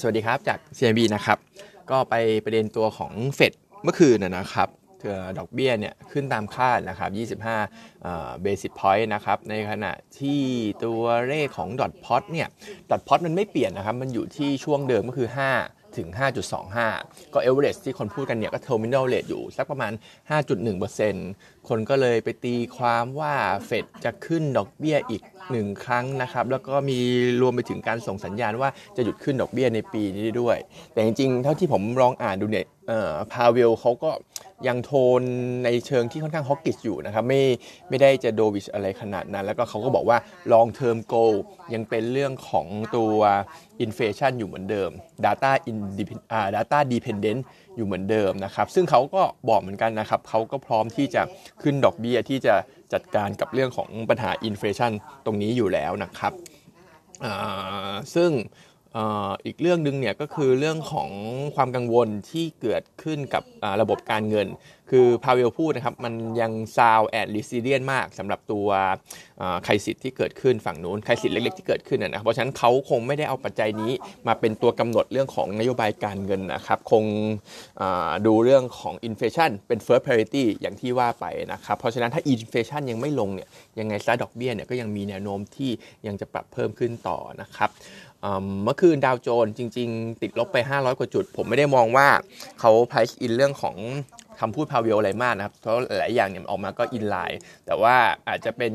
[0.00, 1.38] สวัสดีครับจาก CMB นะครับ
[1.90, 3.52] ก็ไปประเด็นตัวของเฟด
[3.82, 4.68] เมื่อคืนนะครับ
[5.38, 7.40] ดอกเบี้ยเนี่ยขึ้นตามคาดนะครับ
[7.96, 10.40] 25 basis point นะครับ ในขณะที่
[10.84, 12.48] ตัวเลขของ dot plot เนี่ย
[12.90, 15.28] dot plot มันไม่เปลี่ยนนะครับ มันอยู่ที่ช่วงเดิมก็คือ
[15.60, 16.08] 5 ถึง
[16.72, 19.92] 5.25 ก็เอเวอเรสที่คนพูดกันเนี่ยก็ terminal rate อยู่ สักประมาณ
[20.80, 23.34] 5.1%คนก็เลยไปตีความว่า
[23.66, 26.98] เฟดจะขึ้นดอกเบี้ยอีกหนึ่งครั้งนะครับ แล้วก็มี
[27.40, 30.56] รวมไปถึงการส่งสัญญาณว่าจะหยุดขึ้นดอกเบี้ยในปีนี้ด้วย
[30.92, 32.66] แต่จริงๆ เท่าที่ผมลองอ่านดูเนี่ย
[33.32, 34.10] พาเวลเขาก็
[34.68, 35.22] ยังโทน
[35.64, 37.42] ในเชิงที่ค่อนข้างฮอกกิสอยู่นะครับไม่
[37.88, 40.18] ไม่ได้จะโดวิชอะไรขนาดนั้น แล้วก็เขาก็บอกว่า
[40.52, 41.34] long term goal
[41.74, 43.16] ยังเป็นเรื่องของตัว
[43.84, 44.90] inflation อยู่เหมือนเดิม
[45.24, 46.22] data independent
[46.56, 47.40] data dependent
[47.76, 51.22] อยู่เหมือนเดิมนะครับ ซึ่งเขาก็บอกเหมือนกันนะครับเขาก็พร้อมที่จะ
[51.62, 52.54] ขึ้นดอกเบี้ยที่จะ
[52.92, 54.92] จัดการกับเรื่องของปัญหา inflation
[55.24, 56.32] ตรงนี้อยู่แล้วนะครับ
[58.14, 58.30] ซึ่ง
[59.44, 61.10] อีกเรื่องหนึ่งเนี่ยก็คือเรื่องของ
[61.54, 63.42] ความกังวลที่เกิดขึ้นกับ
[63.80, 64.48] ระบบการเงิน
[64.90, 68.68] คือพาวเวลล์พูดนะครับมันยัง sound and resilient มากสำหรับตัว
[69.64, 73.92] ไคสิทธิ์ที่เกิดขึ้นฝั่งนู้นไคสิทธิ์เล็กๆที่เกิดขึ้นนะเพราะฉะนั้นเขาคงไม่ได้เอาปัจจัยนี้
[74.26, 77.04] มาเป็นตัวกำหนดเรื่องของนโยบายการเงินนะครับ คง
[78.26, 83.48] ดูเรื่องของ inflation เป็น first priority อย่างที่ว่าไปนะครับเพราะฉะนั้นถ้า inflation ยังไม่ลงเนี่ย
[83.78, 85.70] ยังไงซะดอกเบี้ยเนี่ยก็ยังมีแนวโน้มที่
[86.06, 87.70] ยังจะปรับเพิ่มขึ้นต่อนะครับ
[88.64, 92.08] เมื่อคืนดาวโจนส์จริง ๆ ติดลบไป 500 กว่าจุด ผมไม่ได้มองว่า
[92.60, 93.76] เขา price in เรื่องของ
[94.40, 97.96] คำพูดพาวเวลล์อะไรมากนะครับ เพราะหลายอย่างเนี่ยออกมาก็ in line แต่ว่า
[98.28, 98.72] อาจจะเป็น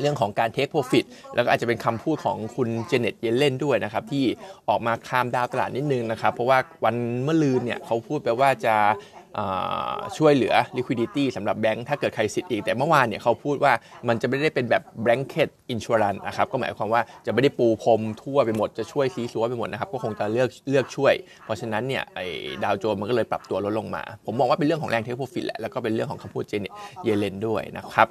[0.00, 4.24] เรื่องของการ take profit แล้วก็อาจจะเป็นคำพูดของคุณเจเน็ตเยลเลนด้วยนะครับ ที่
[4.68, 8.74] ออกมาคามดาวตลาดนิดนึงนะครับ เพราะว่าวันเมื่อลืนเนี่ยเขาพูดไปว่าจะ
[10.18, 13.72] ช่วยเหลือ liquidity สำหรับแบงค์ถ้าเกิดใครสิทธิ์อีก แต่เมื่อวานเนี่ยเขาพูดว่า
[14.08, 22.26] มันจะไม่ได้เป็นแบบ blanket insurance นะครับก็หมายความว่าจะไม่ได้ปูพรมทั่วไปหมดจะช่วยซีซัวไปหมดนะครับก็คงจะเลือกเลือกช่วย เพราะฉะนั้นเนี่ยไอ้
[22.64, 26.66] ดาวโจนมันก็เลยปรับตัวลดลงมา ผมมองว่าเป็นเรื่องของแรงเทคโปรฟิตแหละแล้วก็เป็นเรื่องของคำพูดเจเน
[27.04, 28.08] เยเลนด้วยนะครับ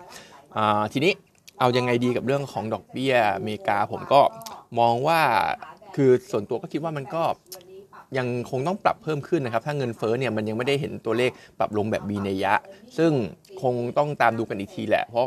[0.94, 1.14] ทีนี้
[1.60, 4.22] เอายังไงดีกับเรื่องของดอกเบี้ยอเมริกาผมก็
[4.80, 5.20] มองว่า
[5.96, 7.24] คือส่วนตัวก็คิดว่ามันก็
[8.18, 12.54] ยังคงต้องปรับเพิ่มขึ้นนะครับถ้าเงินเฟ้อเนี่ยมันยังไม่ได้เห็นตัวเลขปรับลงแบบมีนัยยะ
[12.98, 13.12] ซึ่ง
[13.62, 15.26] คงต้องตามดูกันอีกทีแหละ เพราะ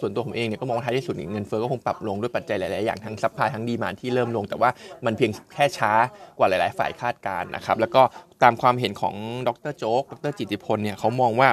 [0.00, 4.70] ส่วนตัวผมเองเนี่ยก็มองท้ายที่สุดเงินเฟ้อก็คงปรับลงด้วยปัจจัยหลาย ๆ อย่างทั้ง supply ทั้ง demand ที่เริ่มลง แต่ว่า
[5.04, 5.92] มันเพียงแค่ช้า
[6.38, 8.02] กว่าหลาย ๆ ฝ่ายคาดการณ์นะครับแล้วก็
[8.42, 9.14] ตามความเห็นของ
[9.48, 11.48] ดรโจ๊ก ดรจิติพลเนี่ยเขามองว่า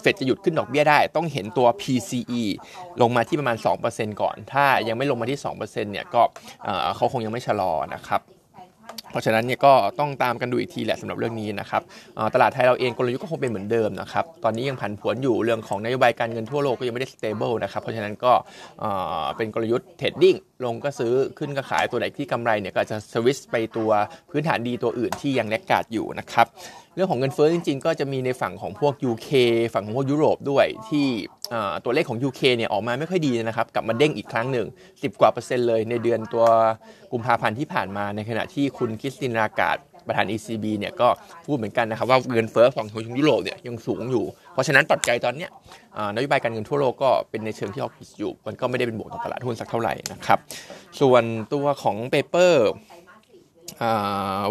[0.00, 2.42] เฟดจะหยุดขึ้นดอกเบี้ยได้ ต้องเห็นตัว PCE
[3.00, 3.56] ลงมาที่ประมาณ
[3.88, 6.22] 2%ก่อน ถ้ายังไม่ลงมาที่ 2%เนี่ยก็
[6.96, 8.22] เขาคงยังไม่ชะลอนะครับ
[9.10, 11.82] เพราะฉะนั้นเนี่ยก็ต้องตามกันดูอีกทีแหละสำหรับเรื่องนี้นะครับ
[12.34, 18.32] ตลาดไทยเราเองกลยุทธ์ก็คงเป็นเหมือนเดิมนะครับตอนนี้ยังผันผวนอยู่เรื่องของนโยบายการเงินทั่วโลกก็ยังไม่ได้ stable นะครับเพราะฉะนั้นก็
[19.36, 23.90] เป็นกลยุทธ์ trading ลงก็ซื้อขึ้นก็ขายตัวไหนที่กำไรเนี่ยก็จะสวิสไปตัว
[24.30, 26.46] พื้นฐานดีตัวอื่นที่ยัง laggard อยู่นะครับ
[26.94, 29.30] เรื่องของเงินเฟ้อจริง ๆ ก็จะมีในฝั่งของพวก UK
[29.74, 31.06] ฝั่งของพวกยุโรปด้วยที่
[31.84, 36.44] ตัวเลขของ UK เนี่ยออกมาไม่ค่อยดีนะครับกลับมาเด้งอีกครั้งหนึ่ง 10 กว่าเปอร์เซ็นต์เลยในเดือนตัว
[37.12, 41.08] กุมภาพันธ์ที่ผ่านมาในขณะที่คุณคริสตินลาการ์ดประธาน ECB เนี่ยก็
[41.46, 45.50] พูดเหมือนกันนะครับว่าเงินเฟ้อของของยุโรปเนี่ยยังสูงอยู่ เพราะฉะนั้นปัจจัยตอนเนี้ย
[46.14, 50.38] นโยบายการเงินทั่วโลกก็เป็นในเชิงที่ออกผิดอยู่ มันก็ไม่ได้เป็นบวกต่อตลาดหุ้นสักเท่าไหร่นะครับ
[51.00, 51.22] ส่วน
[51.52, 52.70] ตัวของ paper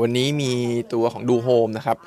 [0.01, 0.51] วันนี้มี
[0.93, 1.97] ตัวของดูโฮมนะครับ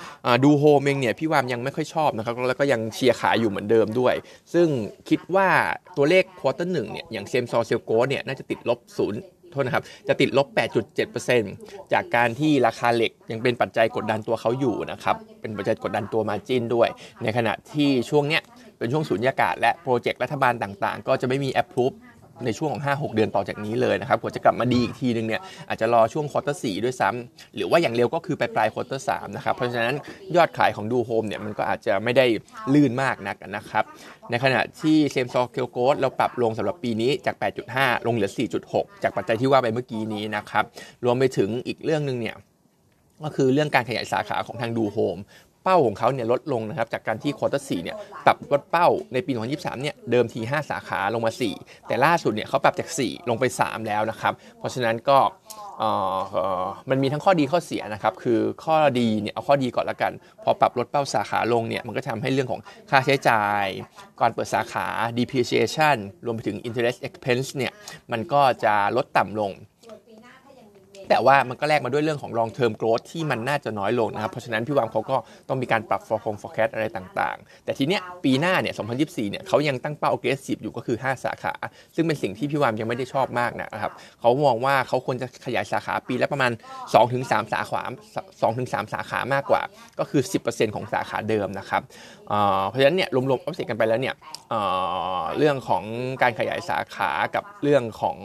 [0.44, 4.14] ดูโฮมเองเนี่ยพี่วามยังไม่ค่อยชอบนะครับแล้วก็ยังเชียร์ขายอยู่เหมือนเดิมด้วย
[4.54, 4.68] ซึ่ง
[5.08, 5.48] คิดว่า
[5.96, 9.20] ตัวเลข quarter หนึ่งเนี่ยอย่าง same store sales growth เนี่ยน่าจะติดลบศูนย์
[9.52, 10.46] โทษนะครับจะติดลบ
[11.20, 16.88] 8.7%จากการที่ราคาเหล็กยังเป็นปัจจัยกดดันตัวเขาอยู่นะครับเป็นปัจจัยกดดันตัว margin ด้วย
[17.22, 18.42] ในขณะที่ช่วงเนี้ย
[18.78, 21.92] เป็นช่วงสุญญากาศและ project รัฐบาลต่างๆ ก็จะไม่มี approve
[22.46, 29.94] ในช่วงของ 5-6 เดือนต่อจากนี้เลยนะครับกว่าจะกลับมาดีอีกทีนึงเนี่ยอาจจะรอช่วง quarter สี่ด้วยซ้ำหรือว่าอย่างเร็วก็คือปลายปลาย quarter สามนะครับเพราะฉะนั้น
[30.36, 32.26] ยอดขายของดูโฮมเนี่ยมันก็อาจจะไม่ได้
[32.74, 33.84] ลื่นมากนักนะครับ
[34.30, 37.34] ในขณะที่ same store sales growth เราปรับลงสำหรับปีนี้จาก
[37.70, 38.30] 8.5 ลงเหลือ
[38.66, 40.64] 4.6 จากปัจจัยที่ว่าไปเมื่อกี้นี้นะครับ
[41.04, 42.36] รวมไปถึงอีกเรื่องหนึ่งเนี่ย
[43.24, 45.18] ก็คือเรื่องการขยายสาขาของทางดูโฮม
[45.62, 55.18] เป้าของเขาเนี่ยลดลงนะครับจากการที่ quarter สี่เนี่ยปรับลดเป้าในปี 2023 เนี่ยเดิมที 5 สาขาลงมา 4 แต่ล่าสุดเนี่ยเขาปรับจาก 4 ลงไป 3 แล้วนะครับ เพราะฉะนั้นก็
[56.90, 60.12] มันมีทั้งข้อดีข้อเสียนะครับ คือข้อดีเนี่ยเอาข้อดีก่อนละกัน
[60.44, 62.60] พอปรับลดเป้าสาขาลงเนี่ยมันก็ทำให้เรื่องของ
[62.90, 63.66] ค่าใช้จ่าย
[64.20, 64.86] ก่อนเปิดสาขา
[65.16, 67.72] depreciation รวมไปถึง interest expense เนี่ย
[68.12, 69.52] มันก็จะลดต่ำลง
[71.08, 75.16] แต่ว่ามันก็แลกมาด้วยเรื่องของ long term growth ที่มันน่าจะน้อยลงนะครับ เพราะฉะนั้นพี่วามเขาก็
[75.48, 81.54] ต้องมีการปรับ forecast forecast อะไรต่างๆ แต่ทีเนี้ยปีหน้าเนี่ย 2024 เนี่ยเขายังตั้งเป้า aggressive อยู่ก็คือ 5 สาขา
[81.94, 86.52] ซึ่งเป็นสิ่งที่พี่วามยังไม่ได้ชอบมากนะครับเขามองว่าเขาควรจะขยายสาขาปีละประมาณ
[86.92, 87.82] 2-3 สาขา
[88.42, 89.62] 2-3 สาขามากกว่า
[89.98, 91.82] ก็คือ 10%ของสาขาเดิมนะครับ
[92.68, 94.14] เพราะฉะนั้นเนี่ยรวมๆออฟเซ็ตกันไปแล้วเนี่ย
[95.38, 95.84] เรื่องของ
[96.22, 98.16] การขยายสาขากับเรื่องของ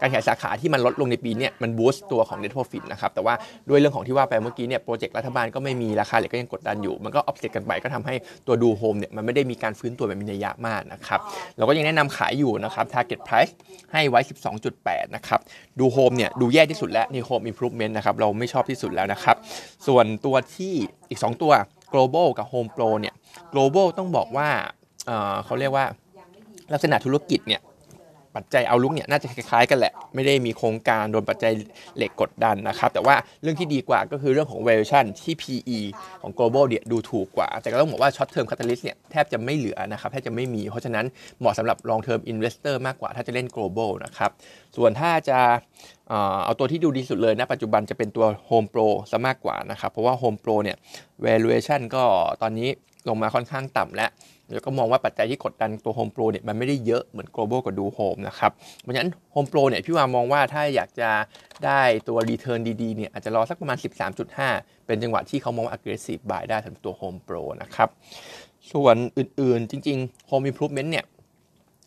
[0.00, 3.34] การขยายสาขาที่มันลดลงในปีนี้มัน boost ตัวของ net profit นะครับแต่ว่า
[3.68, 8.14] ด้วยเรื่องของที่ว่าไปเมื่อกี้เนี่ย project รัฐบาลก็ไม่มีราคาเหล็กก็ยังกดดันอยู่ มันก็ออฟเซ็ตกันไปก็ทำให้
[8.46, 11.20] ตัวดูโฮมเนี่ยมันไม่ได้มีการฟื้นตัวแบบมีนัยยะมากนะครับ
[11.56, 13.52] เราก็ยังแนะนำขายอยู่นะครับ target price
[13.92, 14.20] ให้ไว้
[14.68, 15.40] 12.8 นะครับ
[15.78, 19.36] ดูโฮมเนี่ยดูแย่ที่สุดแล้วนี่โฮม improvement นะครับเราไม่ชอบที่สุดแล้วนะครับ
[19.86, 20.72] ส่วนตัวที่
[21.10, 21.52] อีก 2 ตัว
[21.92, 23.14] global กับ Home Pro เนี่ย
[23.52, 24.48] global ต้องบอกว่า
[25.44, 25.86] เขาเรียกว่า
[26.72, 27.60] ลักษณะธุรกิจเนี่ย
[28.36, 31.52] ปัจจัย outlook เนี่ยน่าจะคล้ายๆกันแหละ ไม่ได้มีโครงการโดนปัจจัย
[31.96, 35.78] เหล็กกดดันนะครับ แต่ว่าเรื่องที่ดีกว่าก็คือเรื่องของ valuation ที่ PE
[36.22, 41.06] ของ global เนี่ยดูถูกกว่า แต่ก็ต้องบอกว่า short term catalyst เนี่ยแทบจะไม่เหลือนะครับแทบจะไม่มี เพราะฉะนั้น
[41.38, 44.30] เหมาะสำหรับ long term investor มากกว่าถ้าจะเล่น global นะครับ
[44.76, 45.38] ส่วนถ้าจะ
[46.44, 50.76] เอาตัวที่ดูดีสุดเลยนะปัจจุบันจะเป็นตัว Home Pro ซะมากกว่านะครับ เพราะว่า Home Pro เนี่ย
[51.26, 52.04] valuation ก็
[52.42, 52.70] ตอนนี้
[53.08, 54.10] ลงมาค่อนข้างต่ำแล้ว
[54.52, 61.10] แล้วก็มองว่าปัจจัยที่กดดันตัว Home Pro เนี่ยมันไม่ได้เยอะเหมือน Global กับดู Home นะครับ เพราะฉะนั้น Home Pro เนี่ยพี่วามองว่าถ้าอยากจะ
[61.64, 63.78] ได้ตัว Return ดีๆเนี่ยอาจจะรอสักประมาณ
[64.32, 67.88] 13.5 เป็นจังหวะที่เขามองว่า aggressive buy ได้สำหรับตัว Home Pro นะครับ
[68.72, 71.04] ส่วนอื่นๆจริงๆ Home Improvement เนี่ย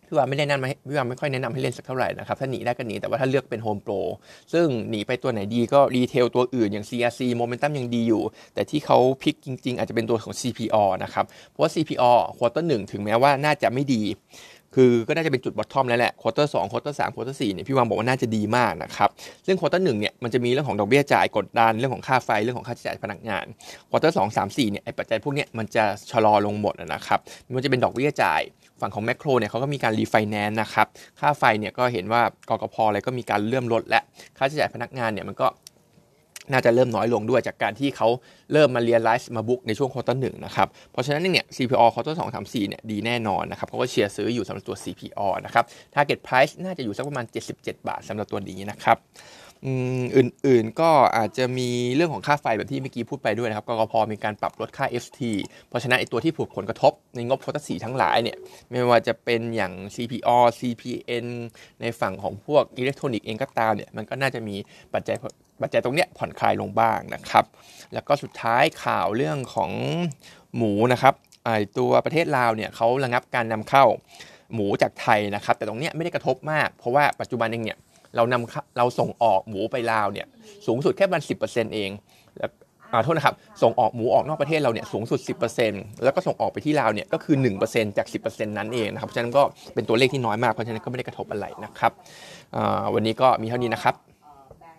[0.07, 3.93] พี่ว่าไม่ได้แนะนำพี่ว่าไม่ค่อยแนะนำให้เล่นสักเท่าไหร่นะครับถ้าหนีได้ก็หนีแต่ว่าถ้าเลือกเป็นโฮมโปร
[4.53, 8.23] ซึ่งหนีไปตัวไหนดีก็ retail ตัวอื่นอย่าง CRC momentum ยังดีอยู่
[8.53, 14.01] แต่ที่เขา pick จริง ๆ อาจจะเป็นตัวของ CPALL นะครับเพราะว่า CPO ควอเตอร์หนึ่งถึงแม้ว่าน่าจะไม่ดี
[14.75, 19.09] คือก็น่าจะเป็นจุด bottom แล้วแหละ quarter สอง quarter สาม quarter สี่เนี่ยพี่วางบอกว่าน่าจะดีมากนะครับ
[19.45, 23.45] ซึ่ง quarter หนึ่งเนี่ยมันจะมีเรื่องของดอกเบี้ยจ่ายกดดันเรื่องของค่าไฟเรื่องของค่าใช้จ่ายพนักงาน
[23.89, 27.19] quarter สองสามสี่เนี่ยไอ้ปัจจัยพวกเนี้ยมันจะชะลอลงหมดนะครับ
[27.55, 28.41] มันจะเป็นดอกเบี้ยจ่าย
[28.81, 30.87] ฝั่งของแมคโครเนี่ยเขาก็มีการรีไฟแนนซ์นะครับ
[31.19, 33.99] ค่าไฟเนี่ยก็เห็นว่ากกพอะไรก็มีการเริ่มลดและ
[34.37, 35.47] ค่าใช้จ่ายพนักงานเนี่ยมันก็
[36.51, 38.07] น่าจะเริ่มน้อยลงด้วยจากการที่เขา
[38.53, 45.63] เริ่มมา realize มา book ในช่วง quarter หนึ่งนะครับ เพราะฉะนั้นเนี่ย CPALL ควอเตอร์สองสามสี่เนี่ยดีแน่นอนนะครับเขาก็เชียร์ซื้ออยู่สำหรับตัว CPO นะครับ
[45.93, 47.25] Target Price น่าจะอยู่สักประมาณ
[47.57, 48.97] 77 บาทสำหรับตัวนี้นะครับ
[49.65, 55.19] อื่นๆก็อาจจะมีเรื่องของค่าไฟแบบที่เมื่อกี้พูดไปด้วยนะครับกกพมีการปรับลดค่า FT
[55.67, 58.37] เพราะฉะนั้นไอตัวที่ผูกผลกระทบในงบโพตัสีทั้งหลายเนี่ย
[58.71, 61.25] ไม่ว่าจะเป็นอย่าง CPO CPN
[61.81, 64.55] ในฝั่งของพวกอิเล็กทรอนิกส์เองก็ตามเนี่ยมันก็น่าจะมี
[64.93, 65.15] ปัจจัย
[65.61, 67.45] ปัจจัยตรงเนี้ยผ่อนคลายลงบ้างนะครับ
[67.93, 69.71] แล้วก็สุดท้ายข่าวเรื่องของ
[70.55, 71.13] หมูนะครับ
[71.43, 73.85] ไอตัวประเทศลาวเนี่ยเขาระงับการนำเข้า
[74.53, 77.77] หมูจากไทยนะครับ แต่ตรงเนี้ยไม่ได้กระทบมาก เพราะว่าปัจจุบันเองเนี่ย
[78.17, 80.27] เรานำเราส่งออกหมูไปลาวเนี่ย
[80.67, 81.35] สูงสุดแค่ประมาณสิ
[81.73, 81.91] เอง
[82.37, 82.51] แล้ว
[82.93, 85.19] อ่าโทษนะครับ ส่งออกหมูออกนอกประเทศเราเนี่ยสูงสุด
[85.61, 87.35] 10%แล้วก็ส่งออกไปที่ลาวเนี่ยก็คือ
[87.67, 89.43] 1%จาก 10%นั้นเองนะครับ เพราะฉะนั้นก็
[89.73, 91.91] เป็นตัวเลขที่น้อยมาก เพราะฉะนั้นก็ไม่ได้กระทบอะไรนะครับ
[92.93, 93.95] วันนี้ก็มีเท่านี้นะครับ